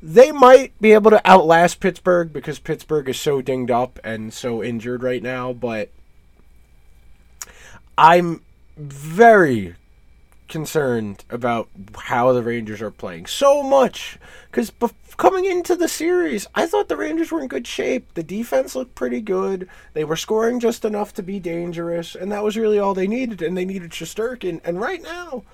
[0.03, 4.63] They might be able to outlast Pittsburgh because Pittsburgh is so dinged up and so
[4.63, 5.91] injured right now, but
[7.99, 8.43] I'm
[8.77, 9.75] very
[10.51, 13.25] concerned about how the Rangers are playing.
[13.25, 14.19] So much
[14.51, 18.13] because bef- coming into the series, I thought the Rangers were in good shape.
[18.13, 19.69] The defense looked pretty good.
[19.95, 23.41] They were scoring just enough to be dangerous, and that was really all they needed.
[23.41, 24.61] And they needed Shesterkin.
[24.63, 25.45] And right now,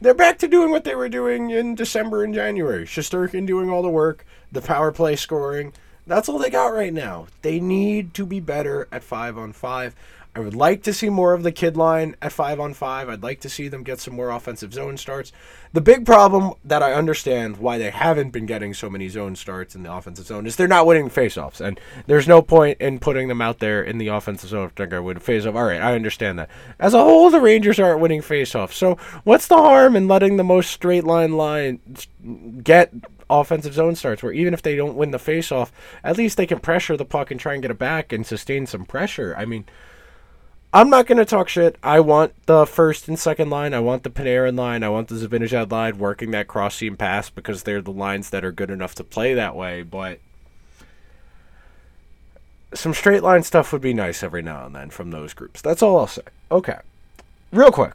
[0.00, 2.84] they're back to doing what they were doing in December and January.
[2.84, 5.72] Shesterkin doing all the work, the power play scoring.
[6.06, 7.28] That's all they got right now.
[7.42, 9.94] They need to be better at five on five.
[10.34, 13.08] I would like to see more of the kid line at five on five.
[13.08, 15.32] I'd like to see them get some more offensive zone starts.
[15.72, 19.74] The big problem that I understand why they haven't been getting so many zone starts
[19.74, 23.26] in the offensive zone is they're not winning faceoffs, and there's no point in putting
[23.26, 25.56] them out there in the offensive zone if they're going to win a faceoff.
[25.56, 26.50] All right, I understand that.
[26.78, 30.44] As a whole, the Rangers aren't winning faceoffs, so what's the harm in letting the
[30.44, 31.80] most straight line line
[32.62, 32.92] get
[33.28, 35.70] offensive zone starts where even if they don't win the faceoff,
[36.02, 38.66] at least they can pressure the puck and try and get it back and sustain
[38.66, 39.34] some pressure.
[39.38, 39.64] I mean,
[40.72, 41.76] I'm not going to talk shit.
[41.82, 43.74] I want the first and second line.
[43.74, 44.84] I want the Panarin line.
[44.84, 48.44] I want the Zibanejad line working that cross seam pass because they're the lines that
[48.44, 49.82] are good enough to play that way.
[49.82, 50.20] But
[52.72, 55.60] some straight line stuff would be nice every now and then from those groups.
[55.60, 56.22] That's all I'll say.
[56.52, 56.78] Okay.
[57.50, 57.94] Real quick.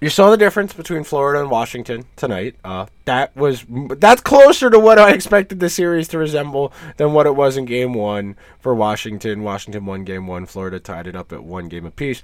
[0.00, 2.56] You saw the difference between Florida and Washington tonight.
[2.64, 7.26] Uh, that was that's closer to what I expected the series to resemble than what
[7.26, 9.42] it was in Game One for Washington.
[9.42, 10.46] Washington won Game One.
[10.46, 12.22] Florida tied it up at one game apiece.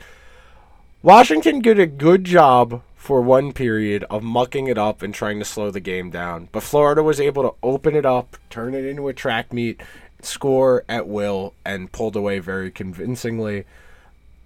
[1.02, 5.44] Washington did a good job for one period of mucking it up and trying to
[5.44, 9.06] slow the game down, but Florida was able to open it up, turn it into
[9.06, 9.80] a track meet,
[10.22, 13.66] score at will, and pulled away very convincingly.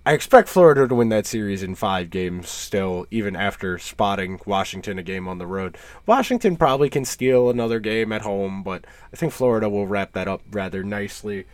[0.07, 4.99] I expect Florida to win that series in five games still, even after spotting Washington
[4.99, 5.77] a game on the road.
[6.07, 10.27] Washington probably can steal another game at home, but I think Florida will wrap that
[10.27, 11.45] up rather nicely.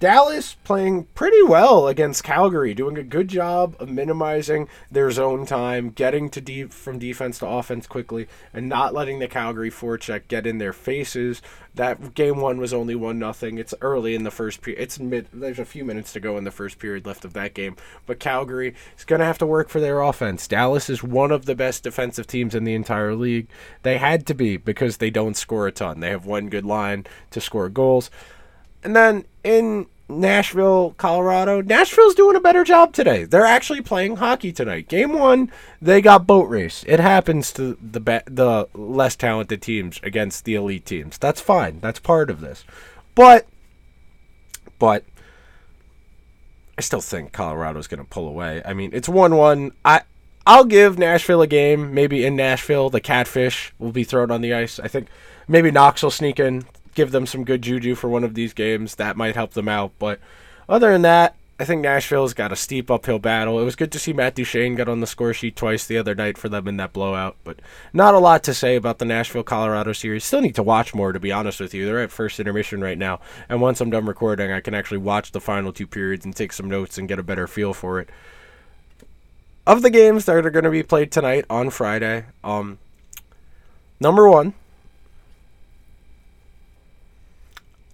[0.00, 5.90] Dallas playing pretty well against Calgary, doing a good job of minimizing their zone time,
[5.90, 10.46] getting to deep from defense to offense quickly, and not letting the Calgary forecheck get
[10.46, 11.40] in their faces.
[11.76, 13.56] That game one was only one nothing.
[13.56, 14.82] It's early in the first period.
[14.82, 15.28] It's mid.
[15.32, 18.20] There's a few minutes to go in the first period left of that game, but
[18.20, 20.46] Calgary is going to have to work for their offense.
[20.48, 23.48] Dallas is one of the best defensive teams in the entire league.
[23.82, 26.00] They had to be because they don't score a ton.
[26.00, 28.10] They have one good line to score goals.
[28.84, 33.24] And then in Nashville, Colorado, Nashville's doing a better job today.
[33.24, 34.88] They're actually playing hockey tonight.
[34.88, 36.84] Game one, they got boat race.
[36.86, 41.16] It happens to the the less talented teams against the elite teams.
[41.16, 41.80] That's fine.
[41.80, 42.64] That's part of this.
[43.14, 43.46] But,
[44.78, 45.04] but,
[46.76, 48.60] I still think Colorado's going to pull away.
[48.64, 49.72] I mean, it's one one.
[49.84, 50.02] I
[50.46, 51.94] I'll give Nashville a game.
[51.94, 54.78] Maybe in Nashville, the catfish will be thrown on the ice.
[54.78, 55.08] I think
[55.48, 56.64] maybe Knox will sneak in
[56.94, 58.94] give them some good juju for one of these games.
[58.96, 59.92] That might help them out.
[59.98, 60.20] But
[60.68, 63.60] other than that, I think Nashville's got a steep uphill battle.
[63.60, 66.14] It was good to see Matt Duchene get on the score sheet twice the other
[66.14, 67.60] night for them in that blowout, but
[67.92, 70.24] not a lot to say about the Nashville Colorado series.
[70.24, 71.86] Still need to watch more, to be honest with you.
[71.86, 75.30] They're at first intermission right now, and once I'm done recording, I can actually watch
[75.30, 78.08] the final two periods and take some notes and get a better feel for it.
[79.64, 82.78] Of the games that are going to be played tonight on Friday, um,
[84.00, 84.54] number one,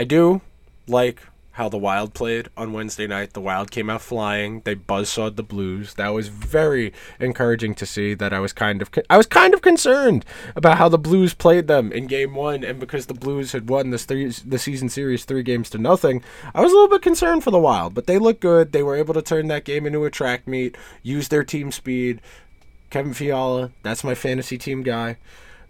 [0.01, 0.40] I do
[0.88, 1.20] like
[1.53, 3.34] how the Wild played on Wednesday night.
[3.34, 4.62] The Wild came out flying.
[4.64, 5.92] They buzzsawed the Blues.
[5.92, 8.14] That was very encouraging to see.
[8.14, 10.24] That I was kind of I was kind of concerned
[10.57, 13.90] about how the Blues played them in Game One, and because the Blues had won
[13.90, 16.22] this three the season series three games to nothing,
[16.55, 17.92] I was a little bit concerned for the Wild.
[17.92, 18.72] But they looked good.
[18.72, 22.22] They were able to turn that game into a track meet, use their team speed.
[22.88, 25.18] Kevin Fiala, that's my fantasy team guy.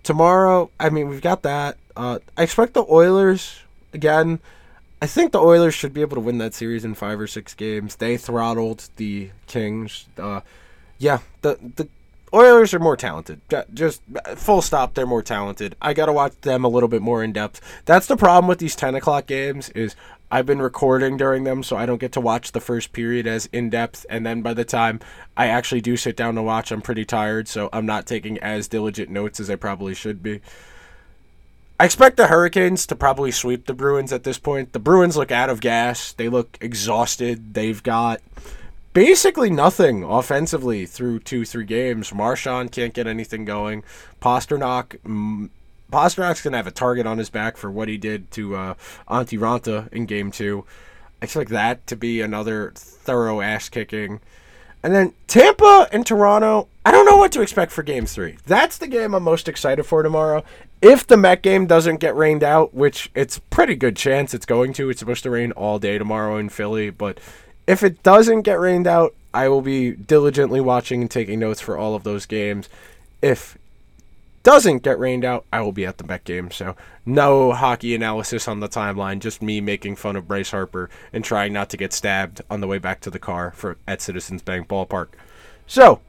[0.04, 1.78] Tomorrow, I mean, we've got that.
[1.96, 3.62] Uh, I expect the Oilers
[3.92, 4.40] again,
[5.02, 7.54] I think the Oilers should be able to win that series in five or six
[7.54, 7.96] games.
[7.96, 10.06] They throttled the Kings.
[10.18, 10.40] Uh,
[10.98, 11.88] yeah, the the
[12.32, 13.40] Oilers are more talented.
[13.74, 14.02] Just
[14.36, 14.94] full stop.
[14.94, 15.74] They're more talented.
[15.80, 17.60] I gotta watch them a little bit more in depth.
[17.86, 19.70] That's the problem with these ten o'clock games.
[19.70, 19.96] Is
[20.30, 23.48] I've been recording during them, so I don't get to watch the first period as
[23.52, 24.06] in depth.
[24.08, 25.00] And then by the time
[25.36, 28.68] I actually do sit down to watch, I'm pretty tired, so I'm not taking as
[28.68, 30.40] diligent notes as I probably should be.
[31.80, 34.74] I expect the Hurricanes to probably sweep the Bruins at this point.
[34.74, 36.12] The Bruins look out of gas.
[36.12, 37.54] They look exhausted.
[37.54, 38.20] They've got
[38.92, 42.12] basically nothing offensively through two, three games.
[42.12, 43.82] Marchand can't get anything going.
[44.20, 45.48] Pastrnak, mm,
[45.90, 48.74] Pastrnak's gonna have a target on his back for what he did to uh,
[49.08, 50.66] Raanta in Game Two.
[51.22, 54.20] I expect that to be another thorough ass kicking.
[54.82, 58.38] And then Tampa and Toronto, I don't know what to expect for game three.
[58.46, 60.42] That's the game I'm most excited for tomorrow.
[60.80, 64.72] If the Met game doesn't get rained out, which it's pretty good chance it's going
[64.74, 67.20] to, it's supposed to rain all day tomorrow in Philly, but
[67.66, 71.76] if it doesn't get rained out, I will be diligently watching and taking notes for
[71.76, 72.68] all of those games.
[73.20, 73.58] If
[74.42, 76.50] doesn't get rained out, I will be at the Met game.
[76.50, 81.24] So no hockey analysis on the timeline, just me making fun of Bryce Harper and
[81.24, 84.42] trying not to get stabbed on the way back to the car for at Citizens
[84.42, 85.08] Bank Ballpark.
[85.66, 86.00] So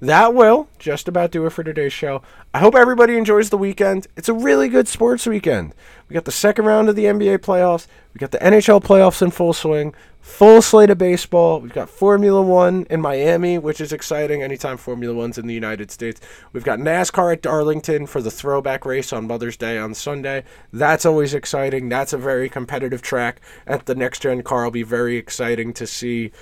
[0.00, 2.22] that will just about do it for today's show.
[2.54, 4.06] I hope everybody enjoys the weekend.
[4.16, 5.74] It's a really good sports weekend.
[6.08, 7.86] We got the second round of the NBA playoffs.
[8.14, 9.94] We got the NHL playoffs in full swing.
[10.20, 11.60] Full slate of baseball.
[11.60, 15.90] We've got Formula One in Miami, which is exciting anytime Formula One's in the United
[15.90, 16.20] States.
[16.52, 20.44] We've got NASCAR at Darlington for the throwback race on Mother's Day on Sunday.
[20.72, 21.88] That's always exciting.
[21.88, 24.64] That's a very competitive track at the next gen car.
[24.64, 26.32] Will be very exciting to see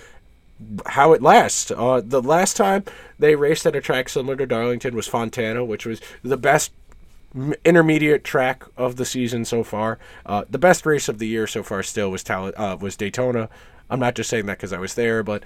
[0.86, 1.70] how it lasts.
[1.70, 2.84] Uh, the last time
[3.18, 6.72] they raced at a track similar to Darlington was Fontana, which was the best
[7.64, 9.98] intermediate track of the season so far.
[10.24, 13.48] Uh, the best race of the year so far still was Tal- uh, was Daytona.
[13.90, 15.44] I'm not just saying that because I was there, but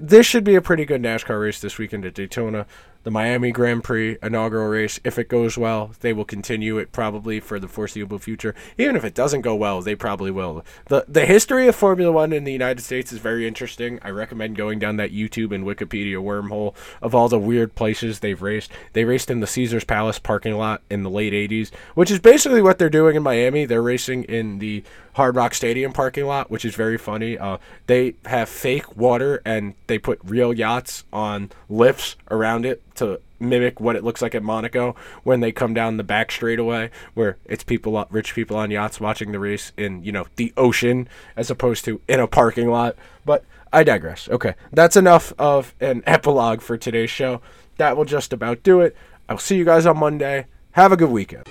[0.00, 2.66] this should be a pretty good NASCAR race this weekend at Daytona
[3.04, 4.98] the Miami Grand Prix inaugural race.
[5.04, 8.54] If it goes well, they will continue it probably for the foreseeable future.
[8.76, 10.64] Even if it doesn't go well, they probably will.
[10.86, 14.00] The the history of Formula 1 in the United States is very interesting.
[14.02, 18.40] I recommend going down that YouTube and Wikipedia wormhole of all the weird places they've
[18.40, 18.72] raced.
[18.94, 22.62] They raced in the Caesars Palace parking lot in the late 80s, which is basically
[22.62, 23.66] what they're doing in Miami.
[23.66, 24.82] They're racing in the
[25.14, 27.38] Hard Rock Stadium parking lot, which is very funny.
[27.38, 33.20] Uh, they have fake water and they put real yachts on lifts around it to
[33.40, 37.36] mimic what it looks like at Monaco when they come down the back straightaway, where
[37.44, 41.50] it's people, rich people on yachts watching the race in you know the ocean as
[41.50, 42.96] opposed to in a parking lot.
[43.24, 44.28] But I digress.
[44.28, 47.40] Okay, that's enough of an epilogue for today's show.
[47.76, 48.96] That will just about do it.
[49.28, 50.46] I'll see you guys on Monday.
[50.72, 51.48] Have a good weekend.